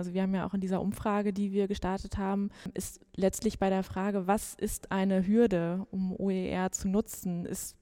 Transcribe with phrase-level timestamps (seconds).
[0.00, 3.68] Also wir haben ja auch in dieser Umfrage, die wir gestartet haben, ist letztlich bei
[3.68, 7.76] der Frage, was ist eine Hürde, um OER zu nutzen, ist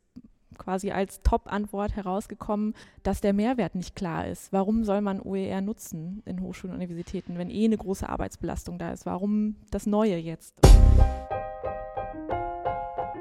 [0.58, 4.52] quasi als Top-Antwort herausgekommen, dass der Mehrwert nicht klar ist.
[4.52, 8.90] Warum soll man OER nutzen in Hochschulen und Universitäten, wenn eh eine große Arbeitsbelastung da
[8.90, 9.06] ist?
[9.06, 10.56] Warum das Neue jetzt?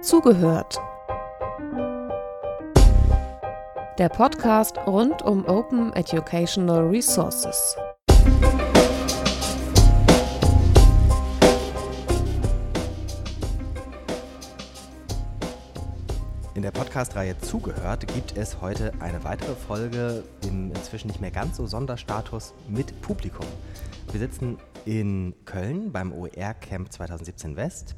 [0.02, 0.79] Zugehört.
[4.00, 7.77] Der Podcast rund um Open Educational Resources.
[16.57, 21.57] In der Podcast-Reihe Zugehört gibt es heute eine weitere Folge im inzwischen nicht mehr ganz
[21.57, 23.46] so Sonderstatus mit Publikum.
[24.11, 27.96] Wir sitzen in Köln beim OER-Camp 2017 West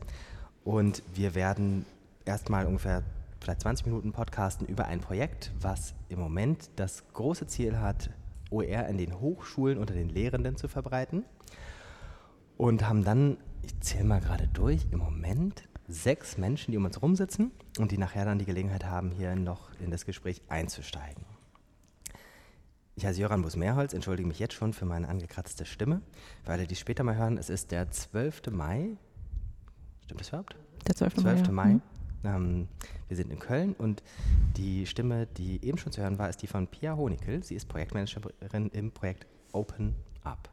[0.65, 1.85] und wir werden
[2.25, 3.03] erstmal ungefähr
[3.39, 8.09] vielleicht 20 Minuten podcasten über ein Projekt, was im Moment das große Ziel hat,
[8.49, 11.23] OER in den Hochschulen unter den Lehrenden zu verbreiten.
[12.57, 17.01] Und haben dann, ich zähle mal gerade durch, im Moment sechs Menschen, die um uns
[17.01, 21.25] rumsitzen und die nachher dann die Gelegenheit haben, hier noch in das Gespräch einzusteigen.
[22.95, 26.01] Ich heiße Jöran Busmeerholz, entschuldige mich jetzt schon für meine angekratzte Stimme.
[26.43, 28.51] Für alle, die später mal hören, es ist der 12.
[28.51, 28.97] Mai.
[30.03, 30.55] Stimmt das überhaupt?
[30.87, 31.15] Der 12.
[31.15, 31.49] 12.
[31.49, 31.51] Mai.
[31.51, 31.79] Mai.
[32.23, 32.35] Ja.
[32.35, 32.67] Ähm,
[33.07, 34.03] wir sind in Köln und
[34.57, 37.41] die Stimme, die eben schon zu hören war, ist die von Pia Honikel.
[37.41, 40.49] Sie ist Projektmanagerin im Projekt Open Up.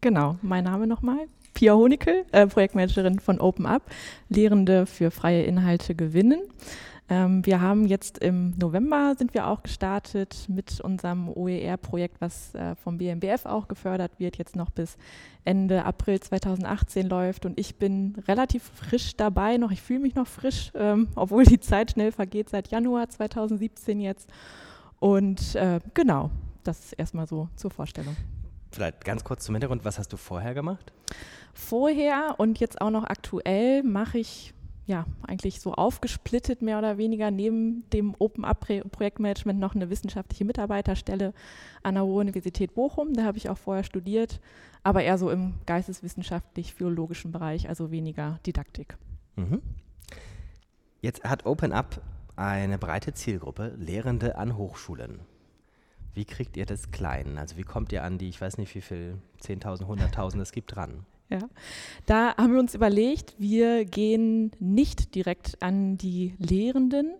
[0.00, 1.28] Genau, mein Name nochmal.
[1.52, 3.82] Pia Honikel, äh, Projektmanagerin von Open Up,
[4.30, 6.40] Lehrende für freie Inhalte gewinnen.
[7.10, 12.76] Ähm, wir haben jetzt im November sind wir auch gestartet mit unserem OER-Projekt, was äh,
[12.76, 14.96] vom BMBF auch gefördert wird, jetzt noch bis
[15.44, 17.44] Ende April 2018 läuft.
[17.44, 19.70] Und ich bin relativ frisch dabei noch.
[19.70, 24.30] Ich fühle mich noch frisch, ähm, obwohl die Zeit schnell vergeht, seit Januar 2017 jetzt.
[24.98, 26.30] Und äh, genau,
[26.64, 28.16] das ist erstmal so zur Vorstellung.
[28.72, 30.92] Vielleicht ganz kurz zum Hintergrund, was hast du vorher gemacht?
[31.54, 34.54] Vorher und jetzt auch noch aktuell mache ich
[34.86, 41.32] ja eigentlich so aufgesplittet mehr oder weniger neben dem Open-Up-Projektmanagement noch eine wissenschaftliche Mitarbeiterstelle
[41.82, 43.14] an der Ruhr-Universität Bochum.
[43.14, 44.40] Da habe ich auch vorher studiert,
[44.82, 48.96] aber eher so im geisteswissenschaftlich-philologischen Bereich, also weniger Didaktik.
[49.36, 49.62] Mhm.
[51.00, 52.02] Jetzt hat Open Up
[52.36, 55.20] eine breite Zielgruppe, Lehrende an Hochschulen.
[56.14, 57.38] Wie kriegt ihr das klein?
[57.38, 60.74] Also wie kommt ihr an die, ich weiß nicht wie viel, 10.000, 100.000 es gibt
[60.74, 61.06] dran?
[61.28, 61.48] Ja,
[62.06, 67.12] da haben wir uns überlegt, wir gehen nicht direkt an die Lehrenden,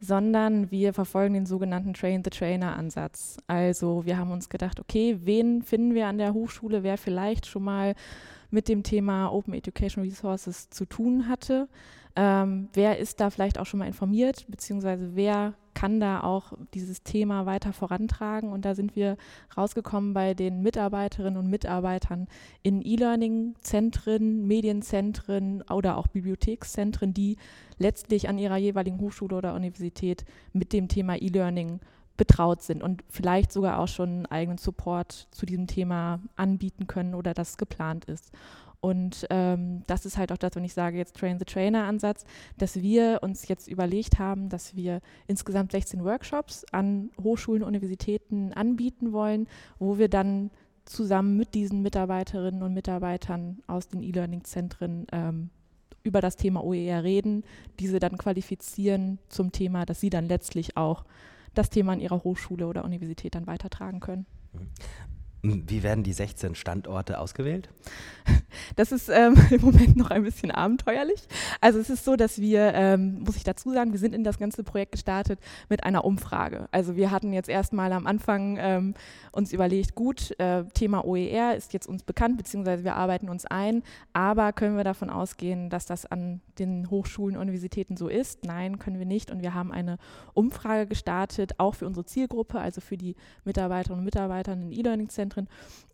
[0.00, 3.38] sondern wir verfolgen den sogenannten Train-the-Trainer-Ansatz.
[3.48, 7.64] Also wir haben uns gedacht, okay, wen finden wir an der Hochschule, wer vielleicht schon
[7.64, 7.96] mal
[8.50, 11.68] mit dem Thema Open Education Resources zu tun hatte.
[12.16, 17.02] Ähm, wer ist da vielleicht auch schon mal informiert, beziehungsweise wer kann da auch dieses
[17.02, 18.50] Thema weiter vorantragen.
[18.50, 19.18] Und da sind wir
[19.54, 22.28] rausgekommen bei den Mitarbeiterinnen und Mitarbeitern
[22.62, 27.36] in E-Learning-Zentren, Medienzentren oder auch Bibliothekszentren, die
[27.76, 31.80] letztlich an ihrer jeweiligen Hochschule oder Universität mit dem Thema E-Learning
[32.16, 37.14] betraut sind und vielleicht sogar auch schon einen eigenen Support zu diesem Thema anbieten können
[37.14, 38.32] oder das geplant ist.
[38.80, 42.24] Und ähm, das ist halt auch das, wenn ich sage jetzt Train-the-Trainer-Ansatz,
[42.58, 49.12] dass wir uns jetzt überlegt haben, dass wir insgesamt 16 Workshops an Hochschulen, Universitäten anbieten
[49.12, 49.48] wollen,
[49.78, 50.50] wo wir dann
[50.84, 55.50] zusammen mit diesen Mitarbeiterinnen und Mitarbeitern aus den E-Learning-Zentren ähm,
[56.04, 57.42] über das Thema OER reden,
[57.80, 61.04] diese dann qualifizieren zum Thema, dass sie dann letztlich auch
[61.58, 64.26] das Thema an ihrer Hochschule oder Universität dann weitertragen können.
[65.46, 65.64] Mhm.
[65.66, 67.68] Wie werden die 16 Standorte ausgewählt?
[68.74, 71.28] Das ist ähm, im Moment noch ein bisschen abenteuerlich.
[71.60, 74.38] Also es ist so, dass wir, ähm, muss ich dazu sagen, wir sind in das
[74.38, 76.68] ganze Projekt gestartet mit einer Umfrage.
[76.72, 78.94] Also wir hatten jetzt erstmal am Anfang ähm,
[79.30, 83.82] uns überlegt, gut, äh, Thema OER ist jetzt uns bekannt, beziehungsweise wir arbeiten uns ein,
[84.12, 88.44] aber können wir davon ausgehen, dass das an den Hochschulen, Universitäten so ist?
[88.44, 89.30] Nein, können wir nicht.
[89.30, 89.98] Und wir haben eine
[90.34, 93.14] Umfrage gestartet, auch für unsere Zielgruppe, also für die
[93.44, 95.35] Mitarbeiterinnen und Mitarbeiter in E-Learning-Zentren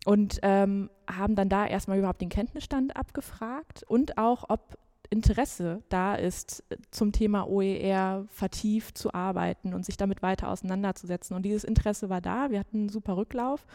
[0.05, 4.77] und ähm, haben dann da erstmal überhaupt den Kenntnisstand abgefragt und auch, ob
[5.09, 11.35] Interesse da ist, zum Thema OER vertieft zu arbeiten und sich damit weiter auseinanderzusetzen.
[11.35, 12.49] Und dieses Interesse war da.
[12.49, 13.65] Wir hatten einen super Rücklauf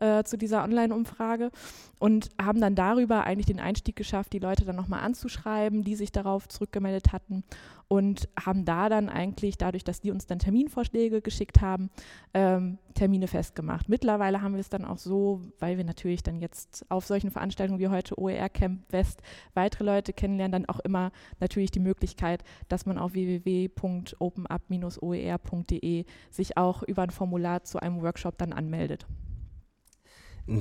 [0.00, 1.50] äh, zu dieser Online-Umfrage
[1.98, 6.12] und haben dann darüber eigentlich den Einstieg geschafft, die Leute dann nochmal anzuschreiben, die sich
[6.12, 7.44] darauf zurückgemeldet hatten
[7.88, 11.88] und haben da dann eigentlich, dadurch, dass die uns dann Terminvorschläge geschickt haben,
[12.34, 13.88] ähm, Termine festgemacht.
[13.88, 17.80] Mittlerweile haben wir es dann auch so, weil wir natürlich dann jetzt auf solchen Veranstaltungen
[17.80, 19.22] wie heute OER Camp West
[19.54, 26.82] weitere Leute kennenlernen, dann auch immer natürlich die Möglichkeit, dass man auf www.openup-oer.de sich auch
[26.82, 29.06] über ein Formular zu einem Workshop dann anmeldet.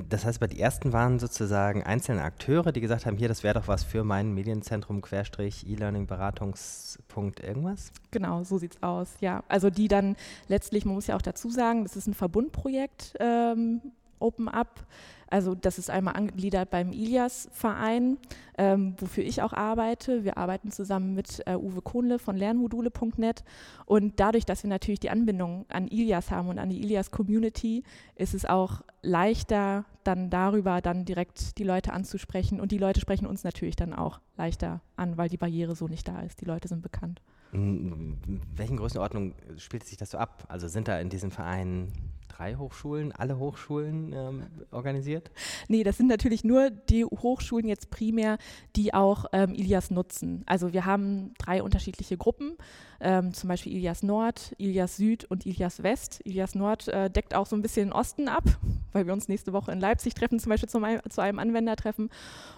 [0.10, 3.54] Das heißt, bei die ersten waren sozusagen einzelne Akteure, die gesagt haben, hier, das wäre
[3.54, 7.94] doch was für mein Medienzentrum, Querstrich, E-Learning, Beratungspunkt, irgendwas?
[8.12, 9.46] Genau, so sieht es aus, ja.
[9.48, 10.18] Also die dann
[10.50, 13.82] letztlich, man muss ja auch dazu sagen, das ist ein Verbundprojekt, ähm,
[14.20, 14.86] Open Up.
[15.30, 18.18] Also das ist einmal angegliedert beim Ilias-Verein,
[18.58, 20.24] ähm, wofür ich auch arbeite.
[20.24, 23.44] Wir arbeiten zusammen mit äh, Uwe Kohnle von lernmodule.net
[23.86, 27.84] und dadurch, dass wir natürlich die Anbindung an Ilias haben und an die Ilias-Community,
[28.16, 33.28] ist es auch leichter, dann darüber dann direkt die Leute anzusprechen und die Leute sprechen
[33.28, 36.42] uns natürlich dann auch leichter an, weil die Barriere so nicht da ist.
[36.42, 37.22] Die Leute sind bekannt.
[37.54, 40.46] In welchen Größenordnung spielt sich das so ab?
[40.50, 41.92] Also sind da in diesem Verein
[42.38, 45.32] drei Hochschulen, alle Hochschulen ähm, organisiert?
[45.68, 48.38] Nee, das sind natürlich nur die Hochschulen jetzt primär,
[48.76, 50.44] die auch ähm, Ilias nutzen.
[50.46, 52.58] Also wir haben drei unterschiedliche Gruppen,
[53.00, 56.22] ähm, zum Beispiel Ilias Nord, Ilias Süd und Ilias West.
[56.26, 58.44] Ilias Nord äh, deckt auch so ein bisschen den Osten ab,
[58.92, 62.10] weil wir uns nächste Woche in Leipzig treffen, zum Beispiel zum, zu einem Anwendertreffen.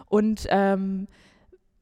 [0.07, 1.07] Und ähm,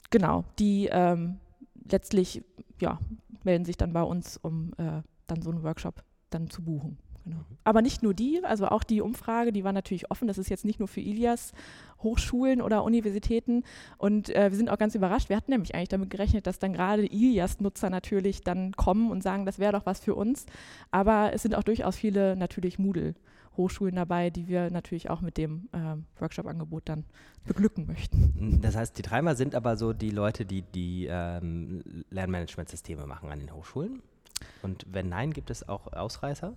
[0.09, 1.39] genau, die ähm,
[1.89, 2.43] letztlich
[2.79, 2.99] ja,
[3.43, 6.97] melden sich dann bei uns, um äh, dann so einen Workshop dann zu buchen.
[7.27, 7.43] Genau.
[7.65, 10.29] Aber nicht nur die, also auch die Umfrage, die war natürlich offen.
[10.29, 11.51] Das ist jetzt nicht nur für Ilias
[12.01, 13.63] Hochschulen oder Universitäten.
[13.97, 15.27] Und äh, wir sind auch ganz überrascht.
[15.27, 19.45] Wir hatten nämlich eigentlich damit gerechnet, dass dann gerade Ilias-Nutzer natürlich dann kommen und sagen,
[19.45, 20.45] das wäre doch was für uns.
[20.89, 23.13] Aber es sind auch durchaus viele natürlich Moodle.
[23.57, 27.05] Hochschulen dabei, die wir natürlich auch mit dem äh, Workshop-Angebot dann
[27.45, 28.61] beglücken möchten.
[28.61, 33.39] Das heißt, die dreimal sind aber so die Leute, die die ähm, Lernmanagementsysteme machen an
[33.39, 34.01] den Hochschulen?
[34.61, 36.53] Und wenn nein, gibt es auch Ausreißer?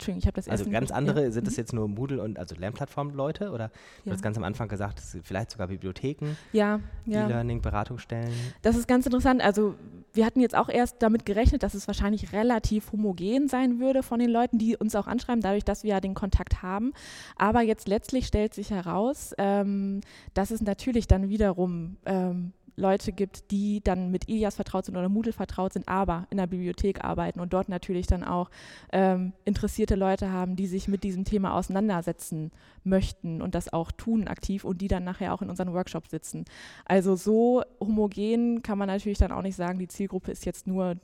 [0.00, 1.30] Entschuldigung, ich habe das Also ganz andere, ja.
[1.30, 1.60] sind das mhm.
[1.60, 4.14] jetzt nur Moodle und also Lernplattform-Leute oder du ja.
[4.14, 7.26] hast ganz am Anfang gesagt, vielleicht sogar Bibliotheken, ja, ja.
[7.26, 8.32] E-Learning, Beratungsstellen?
[8.62, 9.42] Das ist ganz interessant.
[9.42, 9.74] Also
[10.14, 14.18] wir hatten jetzt auch erst damit gerechnet, dass es wahrscheinlich relativ homogen sein würde von
[14.18, 16.92] den Leuten, die uns auch anschreiben, dadurch, dass wir ja den Kontakt haben.
[17.36, 20.00] Aber jetzt letztlich stellt sich heraus, ähm,
[20.32, 25.08] dass es natürlich dann wiederum ähm, Leute gibt, die dann mit Ilias vertraut sind oder
[25.08, 28.50] Moodle vertraut sind, aber in der Bibliothek arbeiten und dort natürlich dann auch
[28.92, 32.50] ähm, interessierte Leute haben, die sich mit diesem Thema auseinandersetzen
[32.82, 36.44] möchten und das auch tun aktiv und die dann nachher auch in unseren Workshops sitzen.
[36.84, 40.96] Also so homogen kann man natürlich dann auch nicht sagen, die Zielgruppe ist jetzt nur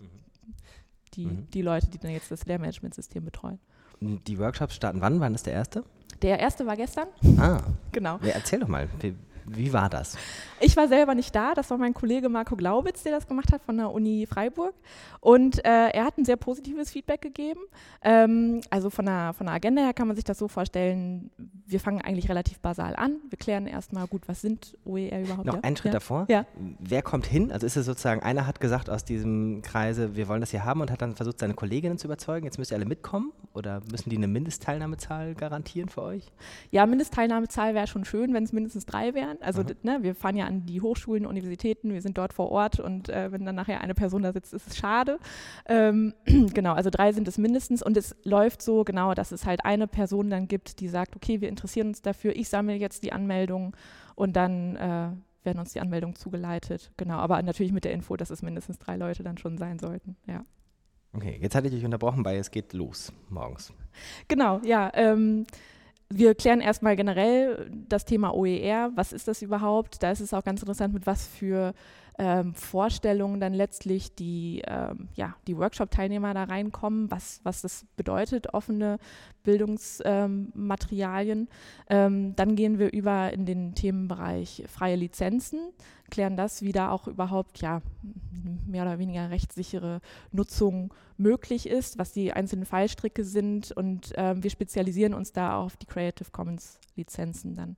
[1.15, 1.51] die, mhm.
[1.51, 3.59] die Leute, die dann jetzt das Lehrmanagementsystem betreuen.
[4.01, 5.21] Die Workshops starten wann?
[5.21, 5.85] Wann ist der erste?
[6.23, 7.09] Der erste war gestern.
[7.39, 7.63] Ah,
[7.93, 8.19] genau.
[8.23, 9.15] Ja, erzähl doch mal, wie,
[9.49, 10.17] wie war das?
[10.61, 13.63] Ich war selber nicht da, das war mein Kollege Marco Glaubitz, der das gemacht hat
[13.63, 14.75] von der Uni Freiburg.
[15.21, 17.61] Und äh, er hat ein sehr positives Feedback gegeben.
[18.03, 21.31] Ähm, also von der, von der Agenda her kann man sich das so vorstellen,
[21.67, 23.17] wir fangen eigentlich relativ basal an.
[23.29, 25.47] Wir klären erstmal gut, was sind OER überhaupt?
[25.47, 25.61] Noch ja?
[25.63, 25.99] einen Schritt ja?
[25.99, 26.27] davor.
[26.29, 26.47] Ja.
[26.79, 27.53] Wer kommt hin?
[27.53, 30.81] Also ist es sozusagen, einer hat gesagt aus diesem Kreise, wir wollen das hier haben
[30.81, 33.33] und hat dann versucht, seine Kolleginnen zu überzeugen, jetzt müsst ihr alle mitkommen?
[33.53, 36.33] Oder müssen die eine Mindestteilnahmezahl garantieren für euch?
[36.71, 39.36] Ja, Mindestteilnahmezahl wäre schon schön, wenn es mindestens drei wären.
[39.41, 43.09] Also ne, wir fahren ja an die Hochschulen, Universitäten, wir sind dort vor Ort und
[43.09, 45.19] äh, wenn dann nachher eine Person da sitzt, ist es schade.
[45.67, 49.65] Ähm, genau, also drei sind es mindestens und es läuft so genau, dass es halt
[49.65, 53.13] eine Person dann gibt, die sagt, okay, wir interessieren uns dafür, ich sammle jetzt die
[53.13, 53.73] Anmeldungen
[54.15, 55.11] und dann äh,
[55.45, 56.93] werden uns die Anmeldungen zugeleitet.
[56.97, 60.17] Genau, aber natürlich mit der Info, dass es mindestens drei Leute dann schon sein sollten,
[60.27, 60.45] ja.
[61.13, 63.73] Okay, jetzt hatte ich euch unterbrochen, weil es geht los morgens.
[64.29, 64.91] Genau, ja.
[64.93, 65.47] Ähm,
[66.09, 68.93] wir klären erstmal generell das Thema OER.
[68.95, 70.03] Was ist das überhaupt?
[70.03, 71.75] Da ist es auch ganz interessant, mit was für
[72.19, 78.55] ähm, Vorstellungen dann letztlich die, ähm, ja, die Workshop-Teilnehmer da reinkommen, was, was das bedeutet,
[78.55, 78.99] offene
[79.43, 81.49] Bildungsmaterialien.
[81.89, 85.61] Ähm, dann gehen wir über in den Themenbereich freie Lizenzen,
[86.11, 87.83] klären das, wie da auch überhaupt ja,
[88.67, 90.01] mehr oder weniger rechtssichere
[90.33, 95.77] Nutzung möglich ist, was die einzelnen Fallstricke sind und ähm, wir spezialisieren uns da auf
[95.77, 97.77] die Creative Commons Lizenzen dann.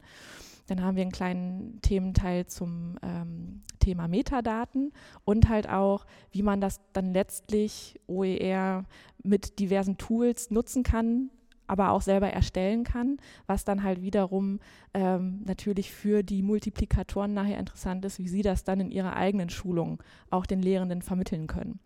[0.69, 4.93] Dann haben wir einen kleinen Thementeil zum ähm, Thema Metadaten
[5.25, 8.85] und halt auch, wie man das dann letztlich OER
[9.23, 11.31] mit diversen Tools nutzen kann,
[11.67, 14.61] aber auch selber erstellen kann, was dann halt wiederum
[14.95, 19.51] ähm, natürlich für die Multiplikatoren nachher interessant ist, wie sie das dann in ihrer eigenen
[19.51, 21.81] Schulung auch den Lehrenden vermitteln können.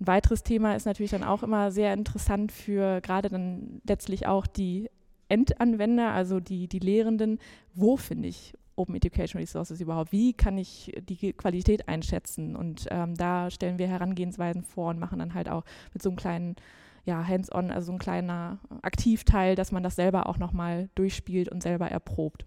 [0.00, 4.46] Ein weiteres Thema ist natürlich dann auch immer sehr interessant für gerade dann letztlich auch
[4.46, 4.90] die
[5.28, 7.38] Endanwender, also die, die Lehrenden,
[7.74, 10.12] wo finde ich Open Education Resources überhaupt?
[10.12, 12.54] Wie kann ich die Qualität einschätzen?
[12.54, 16.16] Und ähm, da stellen wir Herangehensweisen vor und machen dann halt auch mit so einem
[16.16, 16.56] kleinen
[17.04, 21.62] ja, Hands-on, also so ein kleiner Aktivteil, dass man das selber auch nochmal durchspielt und
[21.62, 22.44] selber erprobt.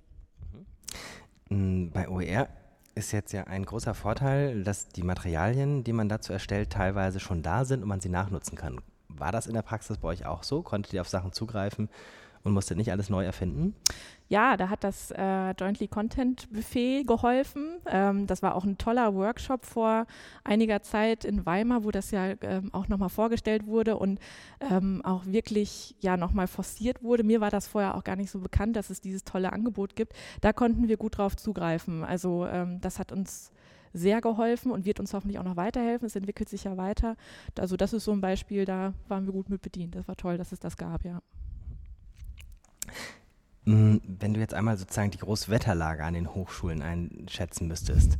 [1.49, 1.91] Mhm.
[1.91, 2.47] Bei OER
[2.93, 7.41] ist jetzt ja ein großer Vorteil, dass die Materialien, die man dazu erstellt, teilweise schon
[7.41, 8.79] da sind und man sie nachnutzen kann.
[9.07, 10.61] War das in der Praxis bei euch auch so?
[10.61, 11.89] Konntet ihr auf Sachen zugreifen
[12.43, 13.75] und musstet nicht alles neu erfinden?
[14.29, 17.79] Ja, da hat das äh, Jointly Content Buffet geholfen.
[17.87, 20.05] Ähm, das war auch ein toller Workshop vor
[20.43, 24.19] einiger Zeit in Weimar, wo das ja ähm, auch nochmal vorgestellt wurde und
[24.59, 27.23] ähm, auch wirklich ja nochmal forciert wurde.
[27.23, 30.13] Mir war das vorher auch gar nicht so bekannt, dass es dieses tolle Angebot gibt.
[30.41, 32.03] Da konnten wir gut drauf zugreifen.
[32.03, 33.51] Also ähm, das hat uns
[33.93, 36.05] sehr geholfen und wird uns hoffentlich auch noch weiterhelfen.
[36.05, 37.15] Es entwickelt sich ja weiter.
[37.57, 39.95] Also das ist so ein Beispiel, da waren wir gut mit bedient.
[39.95, 41.21] Das war toll, dass es das gab, ja.
[43.65, 48.17] Mm, wenn du jetzt einmal sozusagen die Großwetterlage an den Hochschulen einschätzen müsstest,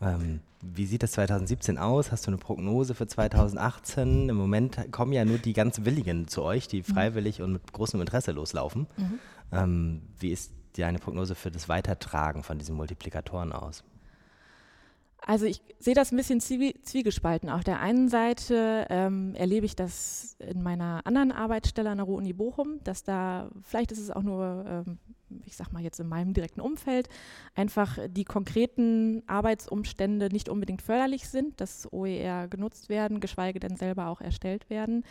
[0.00, 2.12] ähm, wie sieht das 2017 aus?
[2.12, 4.28] Hast du eine Prognose für 2018?
[4.28, 6.84] Im Moment kommen ja nur die ganz Willigen zu euch, die mhm.
[6.84, 8.86] freiwillig und mit großem Interesse loslaufen.
[8.96, 9.18] Mhm.
[9.52, 13.84] Ähm, wie ist deine Prognose für das Weitertragen von diesen Multiplikatoren aus?
[15.24, 17.48] Also ich sehe das ein bisschen zwiegespalten.
[17.48, 22.32] Auf der einen Seite ähm, erlebe ich das in meiner anderen Arbeitsstelle an der Ruhr-Uni
[22.32, 24.98] Bochum, dass da, vielleicht ist es auch nur, ähm,
[25.44, 27.08] ich sag mal jetzt in meinem direkten Umfeld,
[27.54, 34.08] einfach die konkreten Arbeitsumstände nicht unbedingt förderlich sind, dass OER genutzt werden, geschweige denn selber
[34.08, 35.04] auch erstellt werden.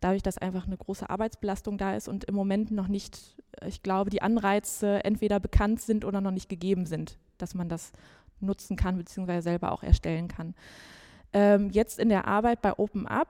[0.00, 4.10] Dadurch, dass einfach eine große Arbeitsbelastung da ist und im Moment noch nicht, ich glaube,
[4.10, 7.92] die Anreize entweder bekannt sind oder noch nicht gegeben sind, dass man das
[8.40, 10.54] nutzen kann, beziehungsweise selber auch erstellen kann.
[11.32, 13.28] Ähm, jetzt in der Arbeit bei OpenUp,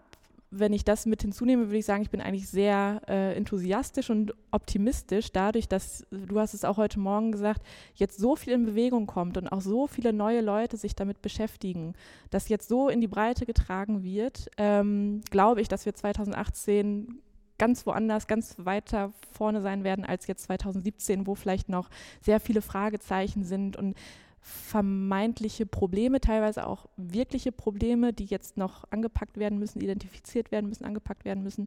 [0.51, 4.33] wenn ich das mit hinzunehme, würde ich sagen, ich bin eigentlich sehr äh, enthusiastisch und
[4.53, 7.63] optimistisch, dadurch, dass, du hast es auch heute Morgen gesagt,
[7.95, 11.95] jetzt so viel in Bewegung kommt und auch so viele neue Leute sich damit beschäftigen,
[12.31, 17.21] dass jetzt so in die Breite getragen wird, ähm, glaube ich, dass wir 2018
[17.59, 21.89] ganz woanders, ganz weiter vorne sein werden als jetzt 2017, wo vielleicht noch
[22.21, 23.97] sehr viele Fragezeichen sind und
[24.45, 30.85] vermeintliche Probleme, teilweise auch wirkliche Probleme, die jetzt noch angepackt werden müssen, identifiziert werden müssen,
[30.85, 31.67] angepackt werden müssen,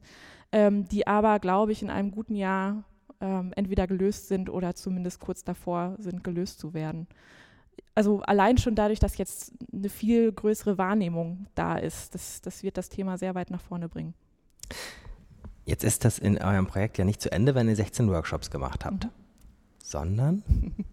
[0.52, 2.84] ähm, die aber, glaube ich, in einem guten Jahr
[3.20, 7.08] ähm, entweder gelöst sind oder zumindest kurz davor sind, gelöst zu werden.
[7.96, 12.78] Also allein schon dadurch, dass jetzt eine viel größere Wahrnehmung da ist, das, das wird
[12.78, 14.14] das Thema sehr weit nach vorne bringen.
[15.66, 18.86] Jetzt ist das in eurem Projekt ja nicht zu Ende, wenn ihr 16 Workshops gemacht
[18.86, 19.06] habt.
[19.06, 19.27] Mhm
[19.90, 20.44] sondern?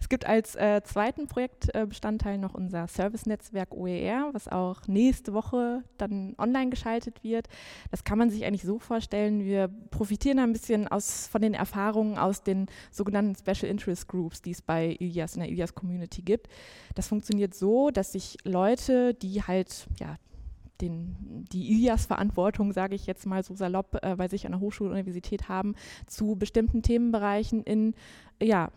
[0.00, 6.34] Es gibt als äh, zweiten Projektbestandteil noch unser Service-Netzwerk OER, was auch nächste Woche dann
[6.36, 7.48] online geschaltet wird.
[7.90, 12.18] Das kann man sich eigentlich so vorstellen, wir profitieren ein bisschen aus, von den Erfahrungen
[12.18, 16.48] aus den sogenannten Special Interest Groups, die es bei Ilias in der Ilias Community gibt.
[16.94, 20.16] Das funktioniert so, dass sich Leute, die halt ja,
[20.80, 24.90] den, die IAS-Verantwortung, sage ich jetzt mal so salopp, äh, bei sich an der Hochschule
[24.90, 25.74] und Universität haben,
[26.06, 27.94] zu bestimmten Themenbereichen in
[28.42, 28.70] ja,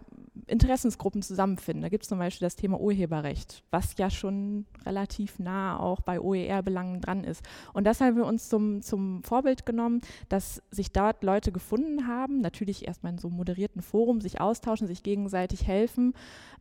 [0.45, 1.81] Interessensgruppen zusammenfinden.
[1.81, 6.19] Da gibt es zum Beispiel das Thema Urheberrecht, was ja schon relativ nah auch bei
[6.19, 7.43] OER-Belangen dran ist.
[7.73, 12.41] Und das haben wir uns zum, zum Vorbild genommen, dass sich dort Leute gefunden haben,
[12.41, 16.13] natürlich erstmal in so einem moderierten Forum, sich austauschen, sich gegenseitig helfen.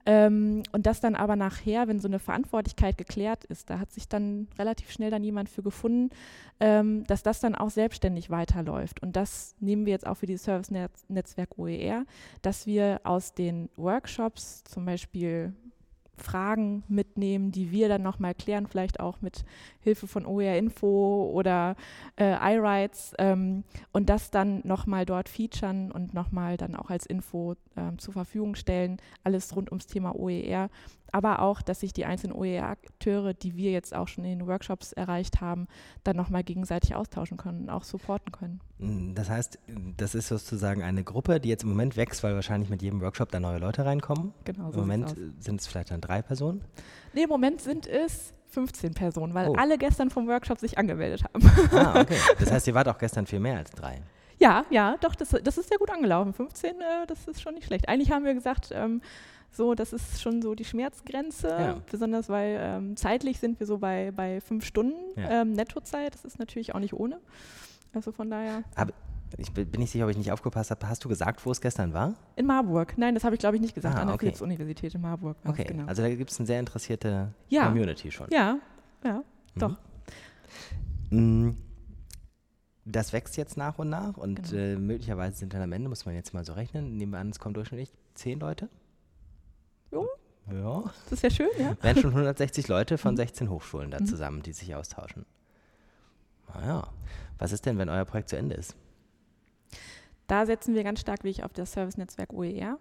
[0.07, 4.09] Ähm, und das dann aber nachher, wenn so eine Verantwortlichkeit geklärt ist, da hat sich
[4.09, 6.11] dann relativ schnell dann jemand für gefunden,
[6.61, 9.03] ähm, dass das dann auch selbstständig weiterläuft.
[9.03, 12.05] Und das nehmen wir jetzt auch für dieses Service-Netzwerk OER,
[12.43, 15.55] dass wir aus den Workshops zum Beispiel
[16.19, 19.45] Fragen mitnehmen, die wir dann nochmal klären, vielleicht auch mit
[19.81, 21.77] Hilfe von OER Info oder
[22.19, 27.55] äh, iRights ähm, und das dann nochmal dort featuren und nochmal dann auch als Info
[27.77, 28.97] ähm, zur Verfügung stellen.
[29.25, 30.71] Alles rund ums Thema OER
[31.13, 34.93] aber auch, dass sich die einzelnen OER-Akteure, die wir jetzt auch schon in den Workshops
[34.93, 35.67] erreicht haben,
[36.05, 38.61] dann nochmal gegenseitig austauschen können und auch supporten können.
[38.79, 39.59] Mm, das heißt,
[39.97, 43.31] das ist sozusagen eine Gruppe, die jetzt im Moment wächst, weil wahrscheinlich mit jedem Workshop
[43.31, 44.33] da neue Leute reinkommen.
[44.45, 44.71] Genau.
[44.71, 46.65] So Im Moment sind es vielleicht dann drei Personen?
[47.15, 49.55] Nee, im Moment sind es 15 Personen, weil oh.
[49.55, 51.51] alle gestern vom Workshop sich angemeldet haben.
[51.73, 52.17] Ah, okay.
[52.39, 54.01] Das heißt, ihr wart auch gestern viel mehr als drei.
[54.39, 56.33] Ja, ja, doch, das, das ist sehr gut angelaufen.
[56.33, 57.89] 15, äh, das ist schon nicht schlecht.
[57.89, 59.01] Eigentlich haben wir gesagt, ähm,
[59.57, 61.77] so, das ist schon so die Schmerzgrenze, ja.
[61.91, 65.43] besonders weil ähm, zeitlich sind wir so bei, bei fünf Stunden ja.
[65.43, 66.15] ähm, Nettozeit.
[66.15, 67.19] Das ist natürlich auch nicht ohne.
[67.93, 68.63] Also von daher.
[68.75, 68.93] Aber
[69.39, 70.89] ich bin nicht sicher, ob ich nicht aufgepasst habe.
[70.89, 72.15] Hast du gesagt, wo es gestern war?
[72.37, 72.97] In Marburg.
[72.97, 73.97] Nein, das habe ich glaube ich nicht gesagt.
[73.97, 74.33] Ah, An der okay.
[74.41, 75.37] Universität in Marburg.
[75.45, 75.87] Okay, genau.
[75.87, 77.67] also da gibt es eine sehr interessierte ja.
[77.67, 78.29] Community schon.
[78.31, 78.59] Ja,
[79.05, 79.23] ja,
[79.55, 79.59] mhm.
[79.59, 79.77] doch.
[81.11, 81.51] Mm,
[82.85, 84.63] das wächst jetzt nach und nach und genau.
[84.63, 87.31] äh, möglicherweise sind dann am Ende, muss man jetzt mal so rechnen, nehmen wir an,
[87.31, 88.69] es kommen durchschnittlich zehn Leute.
[89.91, 90.09] Jo.
[90.51, 90.85] Ja.
[91.05, 91.77] Das ist ja schön, ja.
[91.83, 93.51] Wären schon 160 Leute von 16 mhm.
[93.51, 94.07] Hochschulen da mhm.
[94.07, 95.27] zusammen, die sich austauschen.
[96.55, 96.89] Naja,
[97.39, 98.77] was ist denn, wenn euer Projekt zu Ende ist?
[100.27, 102.79] Da setzen wir ganz stark wie auf das Service-Netzwerk OER,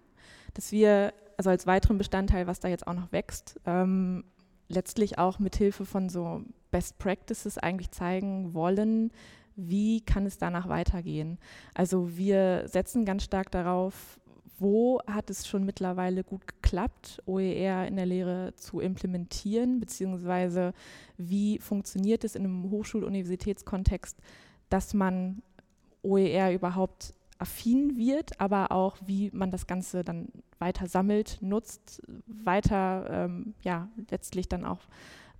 [0.54, 4.24] dass wir, also als weiteren Bestandteil, was da jetzt auch noch wächst, ähm,
[4.68, 9.12] letztlich auch mit Hilfe von so Best Practices eigentlich zeigen wollen,
[9.54, 11.38] wie kann es danach weitergehen.
[11.74, 14.18] Also wir setzen ganz stark darauf,
[14.58, 20.72] wo hat es schon mittlerweile gut geklappt, OER in der Lehre zu implementieren, beziehungsweise
[21.16, 24.18] wie funktioniert es in einem Hochschul-Universitätskontext,
[24.68, 25.42] dass man
[26.02, 33.06] OER überhaupt affin wird, aber auch wie man das Ganze dann weiter sammelt, nutzt, weiter
[33.10, 34.80] ähm, ja letztlich dann auch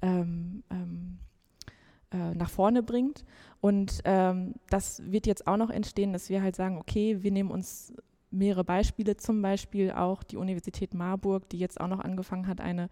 [0.03, 1.19] ähm, ähm,
[2.13, 3.25] äh, nach vorne bringt.
[3.61, 7.51] Und ähm, das wird jetzt auch noch entstehen, dass wir halt sagen, okay, wir nehmen
[7.51, 7.95] uns
[8.31, 12.89] mehrere Beispiele, zum Beispiel auch die Universität Marburg, die jetzt auch noch angefangen hat, eine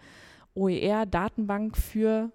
[0.55, 2.31] OER-Datenbank für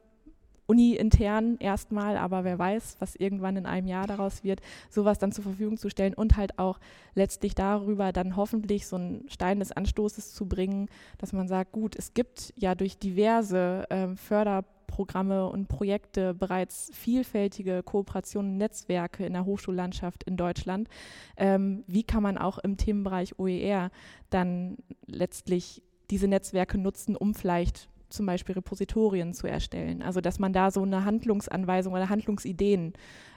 [0.69, 5.31] Uni intern erstmal, aber wer weiß, was irgendwann in einem Jahr daraus wird, sowas dann
[5.31, 6.79] zur Verfügung zu stellen und halt auch
[7.15, 10.87] letztlich darüber dann hoffentlich so einen Stein des Anstoßes zu bringen,
[11.17, 17.83] dass man sagt, gut, es gibt ja durch diverse äh, Förderprogramme und Projekte bereits vielfältige
[17.83, 20.89] Kooperationen, Netzwerke in der Hochschullandschaft in Deutschland.
[21.37, 23.91] Ähm, wie kann man auch im Themenbereich OER
[24.29, 30.01] dann letztlich diese Netzwerke nutzen, um vielleicht zum Beispiel Repositorien zu erstellen.
[30.01, 32.93] Also dass man da so eine Handlungsanweisung oder Handlungsideen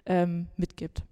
[0.06, 1.04] ähm, mitgibt.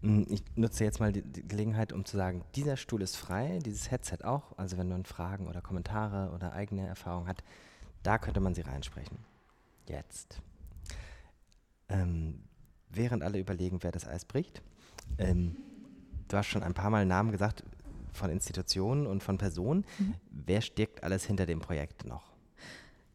[0.00, 0.26] Mhm.
[0.28, 4.24] Ich nutze jetzt mal die, Gelegenheit, um zu sagen, dieser Stuhl ist frei, dieses Headset
[4.24, 4.56] auch.
[4.58, 7.42] Also wenn man Fragen oder Kommentare oder eigene Erfahrungen hat,
[8.02, 9.18] da könnte man sie reinsprechen.
[9.86, 10.40] Jetzt.
[11.88, 12.42] Ähm,
[12.90, 14.62] während alle überlegen, wer das Eis bricht.
[15.18, 15.56] Ähm,
[16.28, 17.64] du hast schon ein paar Mal Namen gesagt,
[18.12, 19.84] von Institutionen und von Personen.
[19.98, 20.14] Mhm.
[20.30, 22.31] Wer steckt alles hinter dem Projekt noch?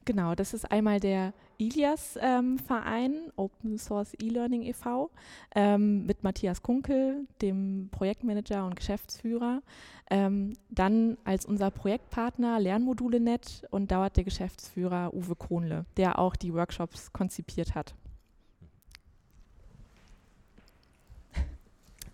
[0.07, 5.11] Genau, das ist einmal der ILIAS-Verein, ähm, Open Source E-Learning e.V.,
[5.53, 9.61] ähm, mit Matthias Kunkel, dem Projektmanager und Geschäftsführer.
[10.09, 16.53] Ähm, dann als unser Projektpartner Lernmodule.net und dauert der Geschäftsführer Uwe Kronle, der auch die
[16.53, 17.93] Workshops konzipiert hat.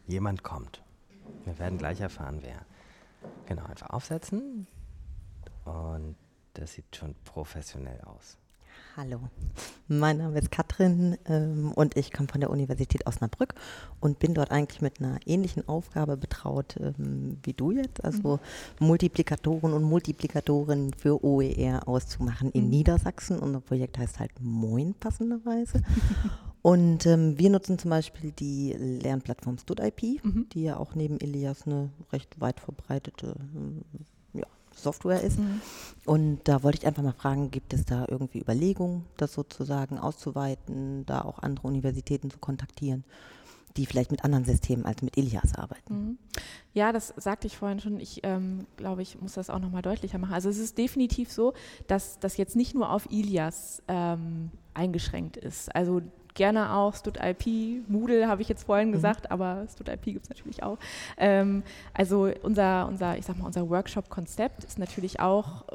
[0.08, 0.82] Jemand kommt.
[1.46, 2.66] Wir werden gleich erfahren, wer.
[3.46, 4.66] Genau, einfach aufsetzen.
[5.66, 6.16] Und
[6.54, 8.38] das sieht schon professionell aus.
[8.96, 9.20] Hallo,
[9.88, 13.56] mein Name ist Katrin ähm, und ich komme von der Universität Osnabrück
[14.00, 18.40] und bin dort eigentlich mit einer ähnlichen Aufgabe betraut ähm, wie du jetzt, also
[18.80, 18.88] mhm.
[18.88, 22.70] Multiplikatoren und Multiplikatorinnen für OER auszumachen in mhm.
[22.70, 23.40] Niedersachsen.
[23.40, 25.82] Unser Projekt heißt halt Moin passenderweise.
[26.62, 30.50] und ähm, wir nutzen zum Beispiel die Lernplattform StudIP, mhm.
[30.54, 33.36] die ja auch neben Elias eine recht weit verbreitete
[34.76, 35.40] Software ist.
[35.40, 35.62] Mhm.
[36.06, 41.06] Und da wollte ich einfach mal fragen, gibt es da irgendwie Überlegungen, das sozusagen auszuweiten,
[41.06, 43.04] da auch andere Universitäten zu kontaktieren?
[43.78, 45.94] die vielleicht mit anderen Systemen als mit Ilias arbeiten.
[45.94, 46.18] Mhm.
[46.74, 48.00] Ja, das sagte ich vorhin schon.
[48.00, 50.34] Ich ähm, glaube, ich muss das auch nochmal deutlicher machen.
[50.34, 51.54] Also es ist definitiv so,
[51.88, 55.74] dass das jetzt nicht nur auf Ilias ähm, eingeschränkt ist.
[55.76, 56.02] Also
[56.34, 58.94] gerne auch StudIP, Moodle habe ich jetzt vorhin mhm.
[58.94, 60.78] gesagt, aber StudIP gibt es natürlich auch.
[61.18, 65.66] Ähm, also unser, unser, ich sag mal, unser Workshop-Konzept ist natürlich auch,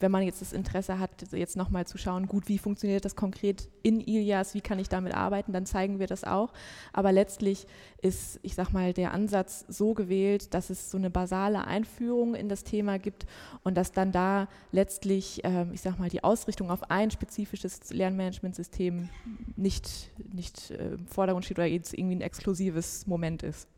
[0.00, 3.68] wenn man jetzt das Interesse hat, jetzt nochmal zu schauen, gut, wie funktioniert das konkret
[3.82, 6.52] in Ilias, wie kann ich damit arbeiten, dann zeigen wir das auch.
[6.92, 7.66] Aber letztlich
[8.00, 12.48] ist, ich sag mal, der Ansatz so gewählt, dass es so eine basale Einführung in
[12.48, 13.26] das Thema gibt
[13.62, 19.08] und dass dann da letztlich, ähm, ich sag mal, die Ausrichtung auf ein spezifisches Lernmanagementsystem
[19.56, 23.68] nicht, nicht äh, im Vordergrund steht oder jetzt irgendwie ein exklusives Moment ist.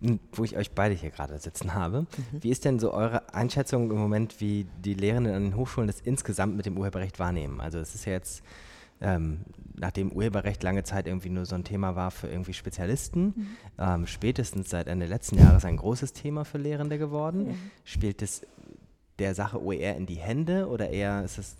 [0.00, 0.20] Mhm.
[0.32, 2.42] Wo ich euch beide hier gerade sitzen habe, mhm.
[2.42, 6.00] wie ist denn so eure Einschätzung im Moment, wie die Lehrenden an den Hochschulen das
[6.00, 7.60] insgesamt mit dem Urheberrecht wahrnehmen?
[7.60, 8.42] Also es ist ja jetzt,
[9.00, 9.40] ähm,
[9.74, 13.46] nachdem Urheberrecht lange Zeit irgendwie nur so ein Thema war für irgendwie Spezialisten, mhm.
[13.78, 17.48] ähm, spätestens seit Ende letzten Jahres ein großes Thema für Lehrende geworden.
[17.48, 17.70] Mhm.
[17.84, 18.46] Spielt es
[19.18, 21.56] der Sache OER in die Hände oder eher ist es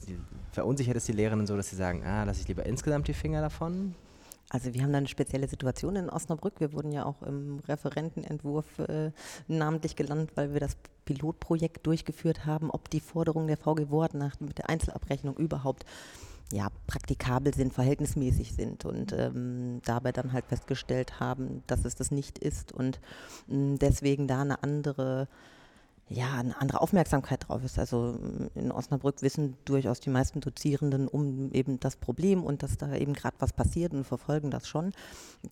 [0.53, 3.41] verunsichert es die Lehrenden so, dass sie sagen, ah, lasse ich lieber insgesamt die Finger
[3.41, 3.95] davon?
[4.55, 6.61] Also wir haben da eine spezielle Situation in Osnabrück.
[6.61, 9.11] Wir wurden ja auch im Referentenentwurf äh,
[9.49, 14.39] namentlich gelandet, weil wir das Pilotprojekt durchgeführt haben, ob die Forderungen der VG Wort nach
[14.39, 15.85] mit der Einzelabrechnung überhaupt
[16.53, 22.13] ja, praktikabel sind, verhältnismäßig sind und ähm, dabei dann halt festgestellt haben, dass es das
[22.13, 23.01] nicht ist und
[23.49, 25.27] mh, deswegen da eine andere
[26.09, 27.79] ja, eine andere Aufmerksamkeit drauf ist.
[27.79, 32.77] Also mm, in Osnabrück wissen durchaus die meisten Dozierenden um eben das Problem und dass
[32.77, 34.93] da eben gerade was passiert und verfolgen das schon.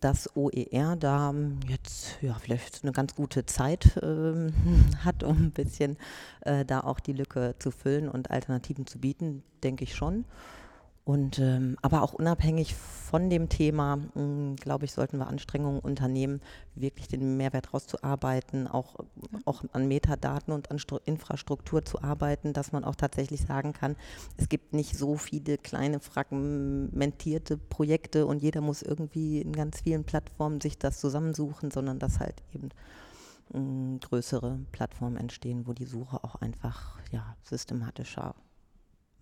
[0.01, 1.35] Dass OER da
[1.69, 4.53] jetzt ja vielleicht eine ganz gute Zeit äh,
[5.05, 5.97] hat, um ein bisschen
[6.43, 10.25] äh, da auch die Lücke zu füllen und Alternativen zu bieten, denke ich schon.
[11.05, 16.41] Und ähm, aber auch unabhängig von dem Thema, hm, glaube ich, sollten wir Anstrengungen unternehmen,
[16.77, 18.95] wirklich den Mehrwert rauszuarbeiten, auch,
[19.45, 23.97] auch an Metadaten und an Stru Infrastruktur zu arbeiten, dass man auch tatsächlich sagen kann,
[24.37, 30.05] es gibt nicht so viele kleine fragmentierte Projekte und jeder muss irgendwie in ganz vielen
[30.05, 32.69] Plattformen sich das zusammensuchen, sondern dass halt eben
[33.53, 38.37] mh, hm, größere Plattformen entstehen, wo die Suche auch einfach ja, systematischer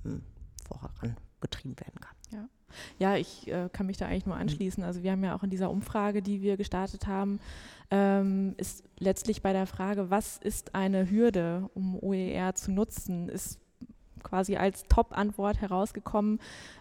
[0.05, 0.23] mh, hm,
[1.41, 2.17] vorangetrieben werden kann.
[2.33, 2.49] Ja.
[2.99, 4.85] Ja, ich äh, kann mich da eigentlich nur anschließen.
[4.85, 7.41] Also wir haben ja auch in dieser Umfrage, die wir gestartet haben,
[7.91, 13.59] ähm, ist letztlich bei der Frage, was ist eine Hürde, um OER zu nutzen, ist
[14.23, 16.39] quasi als Top-Antwort herausgekommen,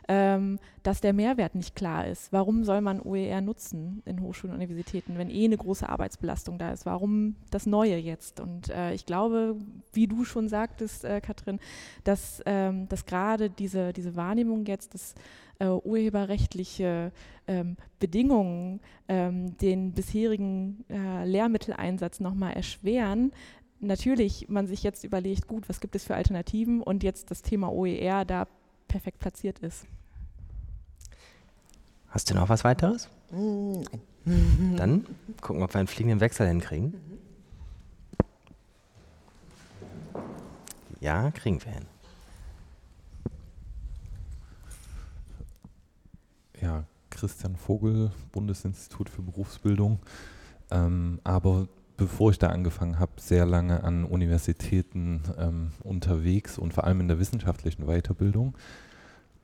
[0.08, 2.32] ähm, dass der Mehrwert nicht klar ist.
[2.34, 6.72] Warum soll man OER nutzen in Hochschulen und Universitäten, wenn eh eine große Arbeitsbelastung da
[6.72, 6.86] ist?
[6.86, 8.40] Warum das Neue jetzt?
[8.40, 9.56] Und äh, ich glaube,
[9.94, 11.60] wie du schon sagtest, äh, Katrin,
[12.04, 15.16] dass, ähm, dass gerade diese, diese Wahrnehmung jetzt, dass
[15.60, 17.12] äh, urheberrechtliche
[17.48, 23.32] ähm, Bedingungen ähm, den bisherigen äh, Lehrmitteleinsatz nochmal erschweren,
[23.80, 27.72] natürlich man sich jetzt überlegt, gut, was gibt es für Alternativen und jetzt das Thema
[27.72, 28.48] OER da
[28.88, 29.86] perfekt platziert ist.
[32.10, 33.08] Hast du noch was weiteres?
[33.32, 34.76] Nein.
[34.76, 35.06] Dann
[35.42, 36.96] gucken wir, ob wir einen fliegenden Wechsel hinkriegen.
[41.00, 41.86] Ja, kriegen wir hin.
[46.62, 50.00] Ja, Christian Vogel, Bundesinstitut für Berufsbildung.
[50.72, 51.68] Ähm, aber
[52.00, 57.10] bevor ich da angefangen habe, sehr lange an Universitäten ähm, unterwegs und vor allem in
[57.10, 58.56] der wissenschaftlichen Weiterbildung.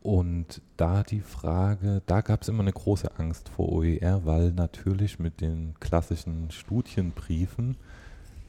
[0.02, 5.20] Und da die Frage, da gab es immer eine große Angst vor OER, weil natürlich
[5.20, 7.76] mit den klassischen Studienbriefen,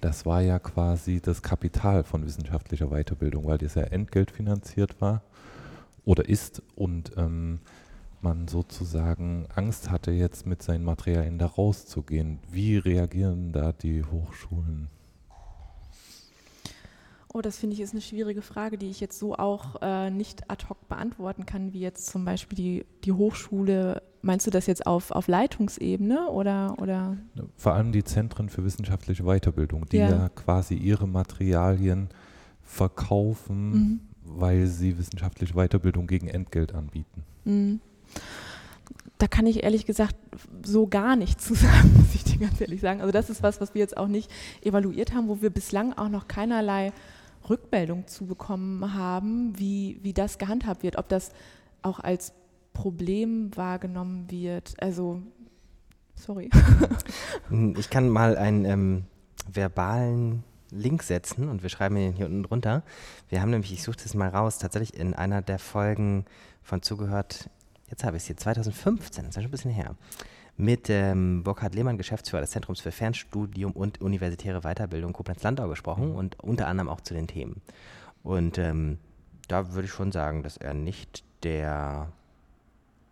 [0.01, 5.23] das war ja quasi das Kapital von wissenschaftlicher Weiterbildung, weil das ja entgeltfinanziert war
[6.05, 7.61] oder ist und ähm,
[8.27, 12.41] man sozusagen Angst hatte, jetzt mit seinen Materialien da rauszugehen.
[12.51, 14.89] Wie reagieren da die Hochschulen?
[17.33, 20.51] Oh, das finde ich ist eine schwierige Frage, die ich jetzt so auch äh, nicht
[20.51, 24.03] ad hoc beantworten kann, wie jetzt zum Beispiel die, die Hochschule.
[24.23, 27.17] Meinst du das jetzt auf, auf Leitungsebene oder, oder?
[27.57, 32.09] Vor allem die Zentren für wissenschaftliche Weiterbildung, die ja, ja quasi ihre Materialien
[32.63, 34.01] verkaufen, mhm.
[34.25, 37.23] weil sie wissenschaftliche Weiterbildung gegen Entgelt anbieten.
[37.45, 37.81] Mhm
[39.19, 40.17] da kann ich ehrlich gesagt
[40.65, 43.01] so gar nichts zu sagen, muss ich dir ganz ehrlich sagen.
[43.01, 44.31] Also das ist was, was wir jetzt auch nicht
[44.63, 46.93] evaluiert haben, wo wir bislang auch noch keinerlei
[47.49, 51.31] Rückmeldung zu bekommen haben, wie, wie das gehandhabt wird, ob das
[51.83, 52.33] auch als
[52.73, 54.75] Problem wahrgenommen wird.
[54.81, 55.23] Also,
[56.15, 56.51] sorry.
[57.79, 59.05] Ich kann mal einen ähm,
[59.51, 62.83] verbalen Link setzen und wir schreiben ihn hier unten drunter.
[63.29, 66.25] Wir haben nämlich, ich suche das mal raus, tatsächlich in einer der Folgen
[66.63, 67.49] von Zugehört
[67.91, 69.95] jetzt habe ich es hier, 2015, das ist ja schon ein bisschen her,
[70.57, 76.41] mit ähm, Burkhard Lehmann, Geschäftsführer des Zentrums für Fernstudium und universitäre Weiterbildung Koblenz-Landau gesprochen und
[76.41, 77.61] unter anderem auch zu den Themen.
[78.23, 78.99] Und ähm,
[79.49, 82.11] da würde ich schon sagen, dass er nicht der,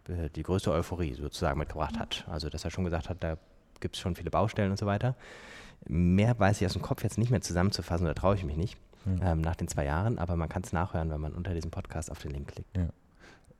[0.09, 2.25] äh, die größte Euphorie sozusagen mitgebracht hat.
[2.29, 3.37] Also, dass er schon gesagt hat, da
[3.81, 5.15] gibt es schon viele Baustellen und so weiter.
[5.87, 8.79] Mehr weiß ich aus dem Kopf jetzt nicht mehr zusammenzufassen, da traue ich mich nicht,
[9.05, 9.21] mhm.
[9.23, 12.11] ähm, nach den zwei Jahren, aber man kann es nachhören, wenn man unter diesem Podcast
[12.11, 12.75] auf den Link klickt.
[12.75, 12.89] Ja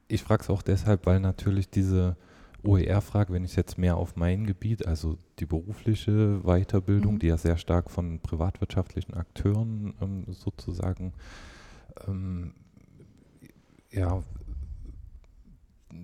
[0.09, 2.17] ich frage es auch deshalb, weil natürlich diese
[2.63, 7.19] OER-Frage, wenn ich jetzt mehr auf mein Gebiet, also die berufliche Weiterbildung, mhm.
[7.19, 11.13] die ja sehr stark von privatwirtschaftlichen Akteuren ähm, sozusagen
[12.09, 12.55] ähm,
[13.91, 14.23] ja,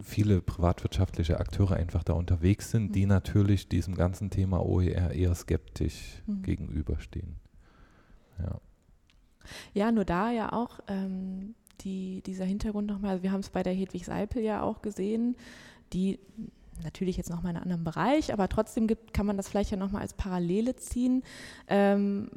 [0.02, 2.92] viele privatwirtschaftliche Akteure einfach da unterwegs sind, mhm.
[2.92, 6.42] die natürlich diesem ganzen Thema OER eher skeptisch mhm.
[6.42, 7.36] gegenüberstehen.
[8.38, 8.60] Ja.
[9.74, 13.62] ja, nur da ja auch ähm, die, dieser Hintergrund nochmal, also wir haben es bei
[13.62, 15.36] der Hedwig Seipel ja auch gesehen,
[15.92, 16.18] die
[16.82, 19.76] natürlich jetzt nochmal in einem anderen Bereich, aber trotzdem gibt, kann man das vielleicht ja
[19.76, 21.22] nochmal als Parallele ziehen.
[21.68, 22.30] Ähm,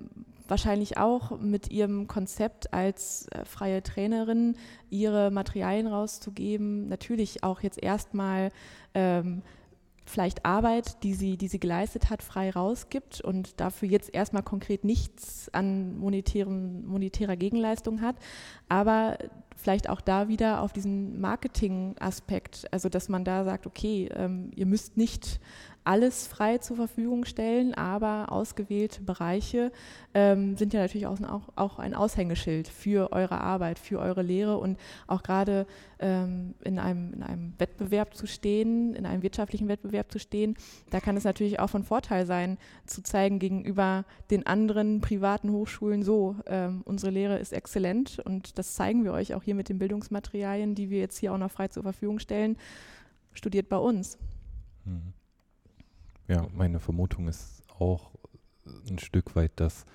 [0.48, 4.56] wahrscheinlich auch mit ihrem Konzept als äh, freie Trainerin
[4.90, 8.52] ihre Materialien rauszugeben, natürlich auch jetzt erstmal
[8.94, 9.42] ähm,
[10.14, 14.84] vielleicht Arbeit, die sie, die sie geleistet hat, frei rausgibt und dafür jetzt erstmal konkret
[14.84, 18.16] nichts an monetärer Gegenleistung hat,
[18.70, 19.18] aber
[19.56, 24.66] vielleicht auch da wieder auf diesen Marketing-Aspekt, also dass man da sagt, okay, ähm, ihr
[24.66, 25.40] müsst nicht
[25.86, 29.72] alles frei zur Verfügung stellen, aber ausgewählte Bereiche
[30.14, 31.18] ähm, sind ja natürlich auch,
[31.56, 34.58] auch, ein Aushängeschild für eure Arbeit, für eure Lehre.
[34.58, 35.66] Und auch gerade
[36.00, 40.56] ähm, in, einem, in einem Wettbewerb zu stehen, in einem wirtschaftlichen Wettbewerb zu stehen,
[40.90, 46.04] da kann es natürlich auch von Vorteil sein, zu zeigen gegenüber den anderen privaten Hochschulen,
[46.04, 49.80] so, ähm, unsere Lehre ist exzellent und das zeigen wir euch auch hier mit den
[49.80, 52.58] Bildungsmaterialien, die wir jetzt hier auch noch frei zur Verfügung stellen.
[53.34, 54.18] Studiert bei uns.
[54.86, 55.14] Mhm.
[56.28, 58.12] Ja, meine Vermutung ist auch
[58.90, 59.86] ein Stück weit, dass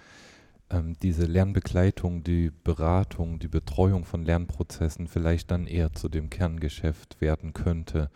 [0.70, 7.20] ähm, diese Lernbegleitung, die Beratung, die Betreuung von Lernprozessen vielleicht dann eher zu dem Kerngeschäft
[7.20, 8.10] werden könnte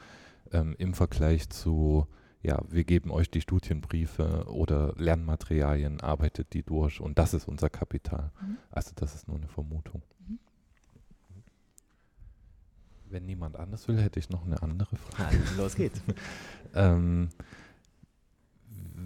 [0.52, 2.06] ähm, im Vergleich zu,
[2.42, 7.70] ja, wir geben euch die Studienbriefe oder Lernmaterialien, arbeitet die durch und das ist unser
[7.70, 8.30] Kapital.
[8.40, 8.58] Mhm.
[8.70, 10.02] Also das ist nur eine Vermutung.
[10.26, 10.38] Mhm.
[13.12, 15.37] Wenn niemand anders will, hätte ich noch eine andere Frage.
[15.59, 16.01] Los geht's.
[16.75, 17.29] ähm,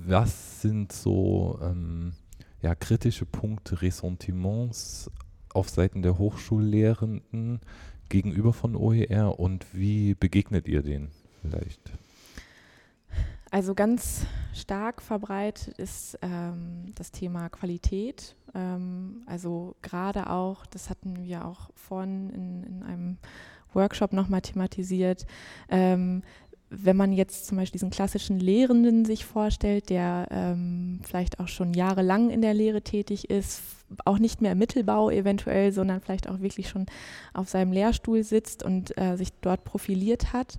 [0.07, 2.13] was sind so ähm,
[2.63, 5.11] ja, kritische Punkte, Ressentiments
[5.53, 7.61] auf Seiten der Hochschullehrenden
[8.09, 11.11] gegenüber von OER und wie begegnet ihr denen
[11.43, 11.81] vielleicht?
[13.51, 18.37] Also ganz stark verbreitet ist ähm, das Thema Qualität.
[18.55, 23.19] Ähm, also gerade auch, das hatten wir auch vorhin in, in einem
[23.77, 25.27] Workshop nochmal thematisiert,
[25.69, 26.23] ähm,
[26.69, 31.75] wenn man jetzt zum Beispiel diesen klassischen Lehrenden sich vorstellt, der ähm, vielleicht auch schon
[31.75, 33.63] jahrelang in der Lehre tätig ist,
[34.05, 36.87] auch nicht mehr im Mittelbau eventuell, sondern vielleicht auch wirklich schon
[37.35, 40.59] auf seinem Lehrstuhl sitzt und äh, sich dort profiliert hat,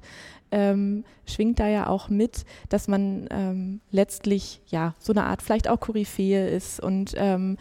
[0.51, 5.67] ähm, schwingt da ja auch mit, dass man ähm, letztlich ja so eine Art vielleicht
[5.67, 7.57] auch Koryphäe ist und ähm,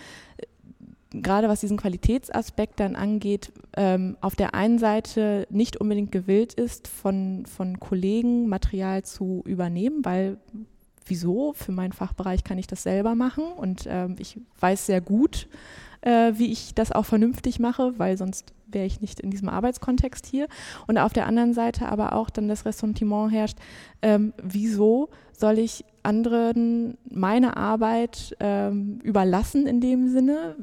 [1.23, 6.89] gerade was diesen Qualitätsaspekt dann angeht, ähm, auf der einen Seite nicht unbedingt gewillt ist,
[6.89, 10.39] von, von Kollegen Material zu übernehmen, weil
[11.05, 11.53] wieso?
[11.53, 15.49] Für meinen Fachbereich kann ich das selber machen und ähm, ich weiß sehr gut,
[16.01, 20.27] äh, wie ich das auch vernünftig mache, weil sonst wäre ich nicht in diesem Arbeitskontext
[20.27, 20.49] hier.
[20.87, 23.59] Und auf der anderen Seite aber auch dann das Ressentiment herrscht,
[24.03, 30.57] ähm, wieso soll ich anderen meine Arbeit ähm, überlassen in dem Sinne?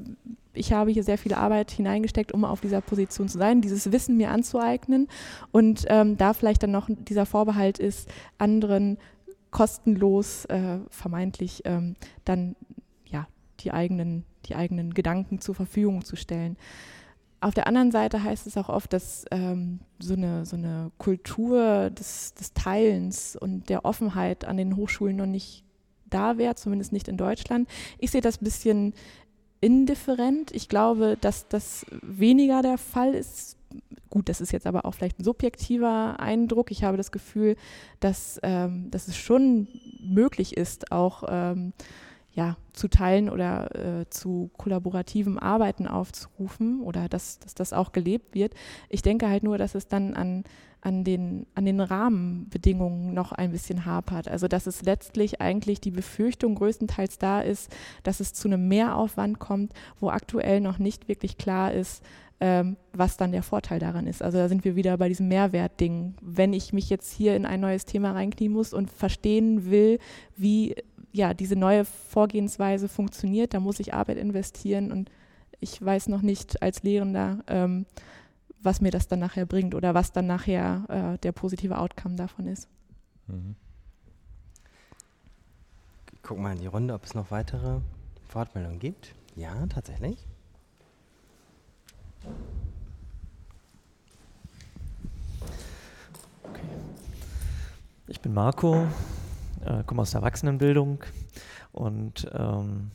[0.53, 4.17] Ich habe hier sehr viel Arbeit hineingesteckt, um auf dieser Position zu sein, dieses Wissen
[4.17, 5.07] mir anzueignen
[5.51, 8.97] und ähm, da vielleicht dann noch dieser Vorbehalt ist, anderen
[9.51, 12.55] kostenlos äh, vermeintlich ähm, dann
[13.05, 13.27] ja
[13.59, 16.57] die eigenen die eigenen Gedanken zur Verfügung zu stellen.
[17.41, 21.89] Auf der anderen Seite heißt es auch oft, dass ähm, so, eine, so eine Kultur
[21.89, 25.65] des, des Teilens und der Offenheit an den Hochschulen noch nicht
[26.09, 27.67] da wäre, zumindest nicht in Deutschland.
[27.97, 28.93] Ich sehe das ein bisschen
[29.63, 30.51] indifferent.
[30.51, 33.57] Ich glaube, dass das weniger der Fall ist.
[34.09, 36.69] Gut, das ist jetzt aber auch vielleicht ein subjektiver Eindruck.
[36.69, 37.55] Ich habe das Gefühl,
[38.01, 39.67] dass, ähm, dass es schon
[40.01, 41.71] möglich ist, auch ähm,
[42.33, 48.33] ja, zu teilen oder äh, zu kollaborativem Arbeiten aufzurufen oder dass, dass das auch gelebt
[48.33, 48.53] wird.
[48.89, 50.43] Ich denke halt nur, dass es dann an
[50.83, 54.27] an den, an den Rahmenbedingungen noch ein bisschen hapert.
[54.27, 59.39] Also dass es letztlich eigentlich die Befürchtung größtenteils da ist, dass es zu einem Mehraufwand
[59.39, 62.03] kommt, wo aktuell noch nicht wirklich klar ist,
[62.43, 64.21] ähm, was dann der Vorteil daran ist.
[64.21, 66.15] Also da sind wir wieder bei diesem Mehrwertding.
[66.21, 69.97] Wenn ich mich jetzt hier in ein neues Thema reinknien muss und verstehen will,
[70.35, 70.75] wie
[71.13, 75.09] ja diese neue Vorgehensweise funktioniert, da muss ich Arbeit investieren und
[75.61, 77.85] ich weiß noch nicht als Lehrender, ähm,
[78.61, 82.47] was mir das dann nachher bringt oder was dann nachher äh, der positive Outcome davon
[82.47, 82.67] ist.
[83.27, 83.55] Mhm.
[86.11, 87.79] Ich guck mal in die Runde, ob es noch weitere
[88.33, 89.15] Wortmeldungen gibt.
[89.37, 90.27] Ja, tatsächlich.
[96.43, 96.61] Okay.
[98.07, 98.87] Ich bin Marco,
[99.65, 101.03] äh, komme aus der Erwachsenenbildung
[101.71, 102.91] und ähm,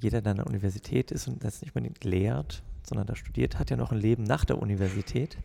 [0.00, 3.70] jeder, der an der Universität ist und das nicht unbedingt lehrt, sondern da studiert, hat
[3.70, 5.36] ja noch ein Leben nach der Universität.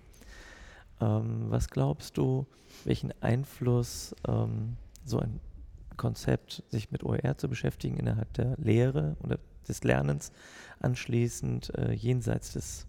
[1.02, 2.46] Ähm, was glaubst du,
[2.86, 5.40] welchen Einfluss ähm, so ein
[5.98, 10.32] Konzept, sich mit OER zu beschäftigen innerhalb der Lehre oder des Lernens,
[10.80, 12.88] anschließend äh, jenseits des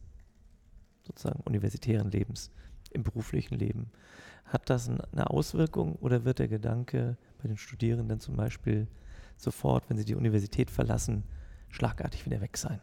[1.07, 2.51] sozusagen universitären Lebens,
[2.91, 3.91] im beruflichen Leben.
[4.45, 8.87] Hat das eine Auswirkung oder wird der Gedanke bei den Studierenden zum Beispiel
[9.37, 11.25] sofort, wenn sie die Universität verlassen,
[11.71, 12.81] schlagartig wieder weg sein?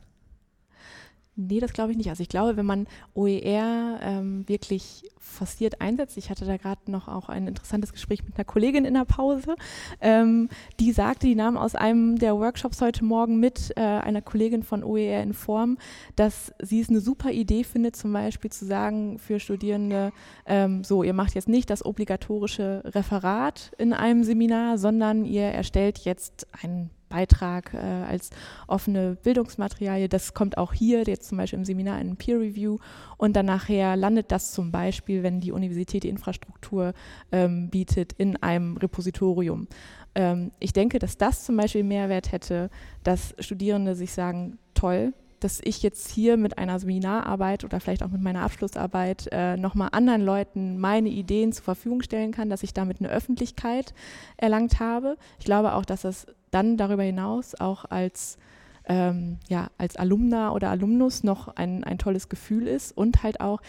[1.48, 2.10] Nee, das glaube ich nicht.
[2.10, 7.08] Also ich glaube, wenn man OER ähm, wirklich forciert einsetzt, ich hatte da gerade noch
[7.08, 9.56] auch ein interessantes Gespräch mit einer Kollegin in der Pause,
[10.02, 10.50] ähm,
[10.80, 14.84] die sagte, die nahm aus einem der Workshops heute Morgen mit äh, einer Kollegin von
[14.84, 15.78] OER in Form,
[16.16, 20.12] dass sie es eine super Idee findet, zum Beispiel zu sagen für Studierende,
[20.46, 26.00] ähm, so, ihr macht jetzt nicht das obligatorische Referat in einem Seminar, sondern ihr erstellt
[26.00, 28.32] jetzt ein Beitrag äh, als
[28.68, 30.10] offene Bildungsmaterialie.
[30.10, 32.78] Das kommt auch hier, jetzt zum Beispiel im Seminar in Peer Review.
[33.18, 36.94] Und dann nachher landet das zum Beispiel, wenn die Universität die Infrastruktur
[37.32, 39.68] ähm, bietet, in einem Repositorium.
[40.16, 42.70] Ähm, ich denke, dass das zum Beispiel Mehrwert hätte,
[43.04, 48.10] dass Studierende sich sagen, toll, dass ich jetzt hier mit einer Seminararbeit oder vielleicht auch
[48.10, 52.74] mit meiner Abschlussarbeit äh, nochmal anderen Leuten meine Ideen zur Verfügung stellen kann, dass ich
[52.74, 53.94] damit eine Öffentlichkeit
[54.38, 55.18] erlangt habe.
[55.40, 58.38] Ich glaube auch, dass das dann darüber hinaus auch als
[58.86, 63.62] ähm, ja, als Alumna oder Alumnus noch ein, ein tolles Gefühl ist und halt auch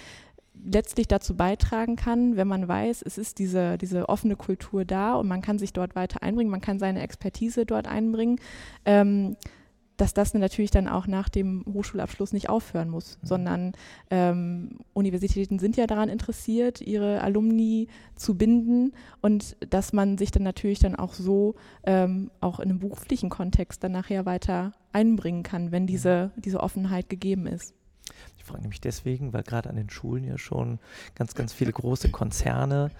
[0.64, 5.28] letztlich dazu beitragen kann, wenn man weiß, es ist diese, diese offene Kultur da und
[5.28, 8.40] man kann sich dort weiter einbringen, man kann seine Expertise dort einbringen.
[8.85, 9.37] Ähm,
[9.96, 13.26] dass das natürlich dann auch nach dem Hochschulabschluss nicht aufhören muss, mhm.
[13.26, 13.72] sondern
[14.11, 20.42] ähm, Universitäten sind ja daran interessiert, ihre Alumni zu binden und dass man sich dann
[20.42, 25.72] natürlich dann auch so ähm, auch in einem beruflichen Kontext dann nachher weiter einbringen kann,
[25.72, 27.74] wenn diese, diese Offenheit gegeben ist.
[28.37, 30.78] Ich frage nämlich deswegen, weil gerade an den Schulen ja schon
[31.14, 32.90] ganz, ganz viele große Konzerne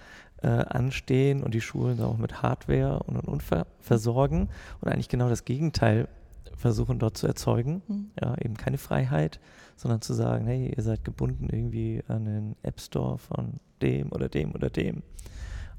[0.41, 3.43] äh, anstehen und die Schulen auch mit Hardware und, und, und
[3.79, 4.49] versorgen
[4.81, 6.07] und eigentlich genau das Gegenteil
[6.55, 7.81] versuchen dort zu erzeugen.
[7.87, 8.11] Mhm.
[8.21, 9.39] Ja, eben keine Freiheit,
[9.75, 14.29] sondern zu sagen, hey, ihr seid gebunden irgendwie an den App Store von dem oder
[14.29, 15.03] dem oder dem.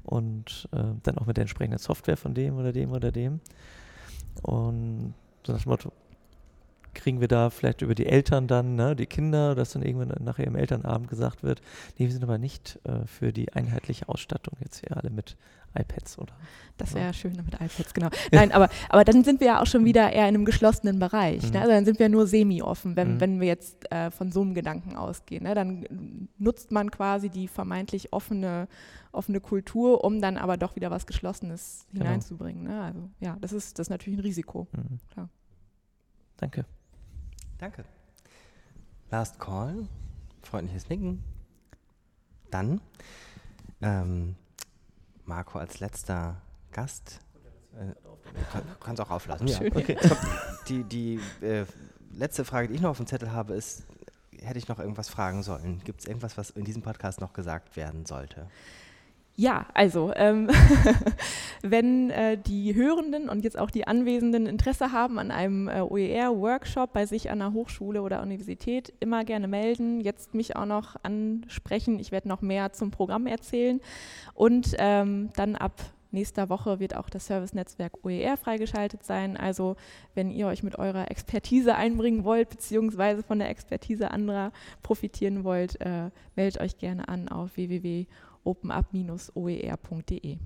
[0.03, 3.39] Und äh, dann auch mit der entsprechenden Software von dem oder dem oder dem.
[4.43, 5.13] Und
[5.45, 5.91] so nach dem Motto,
[6.95, 10.47] kriegen wir da vielleicht über die Eltern dann, ne, die Kinder, dass dann irgendwann nachher
[10.47, 11.61] im Elternabend gesagt wird,
[11.97, 15.37] nee, wir sind aber nicht äh, für die einheitliche Ausstattung jetzt hier alle mit
[15.75, 16.33] iPads oder.
[16.77, 17.13] Das wäre ja.
[17.13, 18.09] schön mit iPads, genau.
[18.31, 21.43] Nein, aber, aber dann sind wir ja auch schon wieder eher in einem geschlossenen Bereich.
[21.43, 21.47] Ne?
[21.47, 21.53] Mhm.
[21.53, 21.59] Ne?
[21.61, 23.21] Also dann sind wir nur semi-offen, wenn, mhm.
[23.21, 25.43] wenn wir jetzt äh, von so einem Gedanken ausgehen.
[25.43, 25.55] Ne?
[25.55, 28.67] Dann nutzt man quasi die vermeintlich offene,
[29.11, 32.05] offene Kultur, um dann aber doch wieder was Geschlossenes genau.
[32.05, 32.63] hineinzubringen.
[32.63, 32.81] Ne?
[32.81, 34.67] Also ja, das ist, das ist natürlich ein Risiko.
[34.73, 34.99] Mhm.
[35.11, 35.29] Klar.
[36.37, 36.65] Danke.
[37.57, 37.85] Danke.
[39.11, 39.87] Last Call,
[40.41, 41.23] freundliches Nicken.
[42.51, 42.81] Dann
[43.81, 44.35] ähm,
[45.25, 47.19] Marco als letzter Gast.
[47.73, 47.93] Äh,
[48.51, 49.47] kann, kannst auch auflassen.
[49.47, 49.59] Ja.
[49.61, 49.97] Okay.
[50.67, 51.65] Die, die äh,
[52.11, 53.83] letzte Frage, die ich noch auf dem Zettel habe, ist,
[54.41, 55.81] hätte ich noch irgendwas fragen sollen?
[55.83, 58.47] Gibt es irgendwas, was in diesem Podcast noch gesagt werden sollte?
[59.37, 60.49] Ja, also ähm,
[61.61, 66.93] wenn äh, die Hörenden und jetzt auch die Anwesenden Interesse haben an einem äh, OER-Workshop
[66.93, 69.99] bei sich an der Hochschule oder Universität, immer gerne melden.
[69.99, 71.99] Jetzt mich auch noch ansprechen.
[71.99, 73.81] Ich werde noch mehr zum Programm erzählen.
[74.35, 79.35] Und ähm, dann ab nächster Woche wird auch das Service-Netzwerk OER freigeschaltet sein.
[79.35, 79.75] Also
[80.13, 85.81] wenn ihr euch mit eurer Expertise einbringen wollt, beziehungsweise von der Expertise anderer profitieren wollt,
[85.81, 88.05] äh, meldet euch gerne an auf www
[88.45, 90.37] openup-oer.de.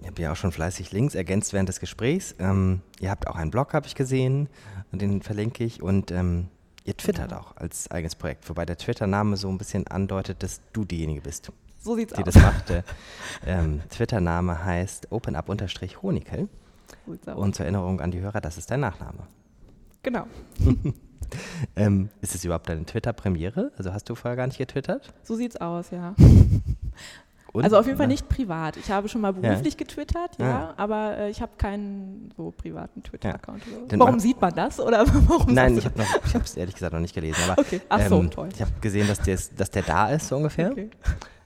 [0.00, 2.34] Ihr habt ja auch schon fleißig Links ergänzt während des Gesprächs.
[2.38, 4.48] Ähm, ihr habt auch einen Blog, habe ich gesehen,
[4.90, 5.80] den verlinke ich.
[5.80, 6.48] Und ähm,
[6.84, 7.40] ihr twittert genau.
[7.40, 11.52] auch als eigenes Projekt, wobei der Twitter-Name so ein bisschen andeutet, dass du diejenige bist.
[11.78, 12.34] So sieht's die aus.
[12.34, 12.84] das macht.
[13.46, 16.48] ähm, Twitter-Name heißt openup-honikel.
[17.06, 19.26] Und zur Erinnerung an die Hörer, das ist dein Nachname.
[20.02, 20.26] Genau.
[21.76, 23.72] ähm, ist es überhaupt deine Twitter-Premiere?
[23.76, 25.12] Also hast du vorher gar nicht getwittert?
[25.22, 26.14] So sieht's aus, ja.
[27.52, 28.78] Und, also auf jeden Fall nicht privat.
[28.78, 29.78] Ich habe schon mal beruflich ja.
[29.78, 30.74] getwittert, ja, ja.
[30.78, 33.62] aber äh, ich habe keinen so privaten Twitter-Account.
[33.90, 33.98] Ja.
[33.98, 34.80] Warum sieht man das?
[34.80, 37.42] Oder warum Nein, ich habe es ehrlich gesagt noch nicht gelesen.
[37.50, 37.82] Aber, okay.
[37.90, 38.48] Ach so, ähm, toll.
[38.54, 39.20] Ich habe gesehen, dass,
[39.54, 40.70] dass der da ist, so ungefähr.
[40.70, 40.88] Okay.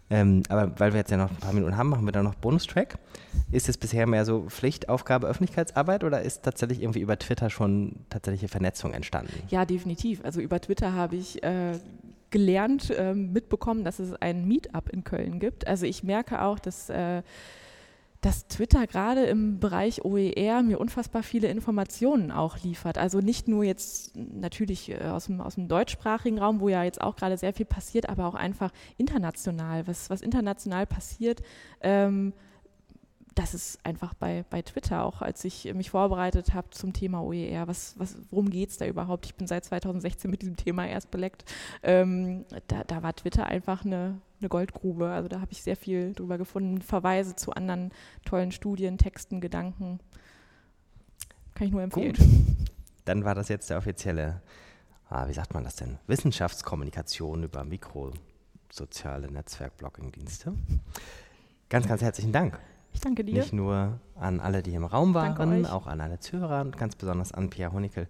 [0.09, 2.35] Ähm, aber weil wir jetzt ja noch ein paar Minuten haben, machen wir da noch
[2.37, 2.99] Bonustrack.
[3.51, 8.49] Ist es bisher mehr so Pflichtaufgabe, Öffentlichkeitsarbeit oder ist tatsächlich irgendwie über Twitter schon tatsächliche
[8.49, 9.43] Vernetzung entstanden?
[9.49, 10.25] Ja, definitiv.
[10.25, 11.79] Also über Twitter habe ich äh,
[12.31, 15.67] gelernt, äh, mitbekommen, dass es ein Meetup in Köln gibt.
[15.67, 17.23] Also ich merke auch, dass äh,
[18.21, 22.99] dass Twitter gerade im Bereich OER mir unfassbar viele Informationen auch liefert.
[22.99, 27.01] Also nicht nur jetzt natürlich äh, aus dem, aus dem deutschsprachigen Raum, wo ja jetzt
[27.01, 29.87] auch gerade sehr viel passiert, aber auch einfach international.
[29.87, 31.43] Was, was international passiert,
[31.81, 32.33] ähm,
[33.37, 37.69] das ist einfach bei, bei Twitter auch, als ich mich vorbereitet habe zum Thema OER.
[37.69, 39.27] Was, was, worum geht es da überhaupt?
[39.27, 41.45] Ich bin seit 2016 mit diesem Thema erst beleckt.
[41.83, 45.11] Ähm, da, da war Twitter einfach eine, eine Goldgrube.
[45.11, 46.83] Also da habe ich sehr viel drüber gefunden.
[46.83, 47.93] Verweise zu anderen
[48.25, 50.01] tollen Studien, Texten, Gedanken.
[51.55, 52.15] Kann ich nur empfehlen.
[52.15, 52.27] Gut.
[53.05, 54.43] Dann war das jetzt der offizielle
[55.09, 60.55] ah, wie sagt man das denn, Wissenschaftskommunikation über mikrosoziale Netzwerk-Blogging-Dienste.
[61.69, 62.59] Ganz, ganz herzlichen Dank.
[62.97, 63.35] Ich danke dir.
[63.35, 67.31] Nicht nur an alle, die im Raum waren, auch an alle Zuhörer und ganz besonders
[67.31, 68.09] an Pia Honickel.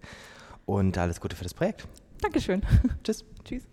[0.65, 1.85] Und alles Gute für das Projekt.
[2.21, 2.61] Dankeschön.
[3.03, 3.25] Tschüss.
[3.43, 3.63] Tschüss.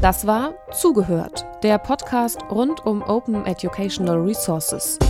[0.00, 5.00] Das war Zugehört, der Podcast rund um Open Educational Resources.